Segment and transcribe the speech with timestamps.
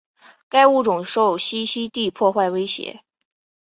[0.49, 3.01] 该物种受栖息地破坏威胁。